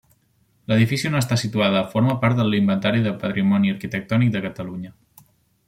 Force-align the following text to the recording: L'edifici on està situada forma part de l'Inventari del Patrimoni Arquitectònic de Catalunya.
L'edifici 0.71 1.09
on 1.09 1.17
està 1.19 1.37
situada 1.41 1.83
forma 1.91 2.15
part 2.25 2.41
de 2.41 2.47
l'Inventari 2.49 3.03
del 3.09 3.21
Patrimoni 3.25 3.75
Arquitectònic 3.77 4.35
de 4.37 4.43
Catalunya. 4.49 4.95